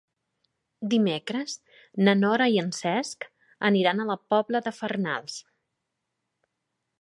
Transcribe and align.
Dimecres 0.93 1.53
na 2.07 2.15
Nora 2.21 2.47
i 2.55 2.57
en 2.61 2.71
Cesc 2.77 3.27
aniran 3.71 4.01
a 4.01 4.09
la 4.13 4.17
Pobla 4.35 4.63
de 4.69 4.75
Farnals. 4.79 5.37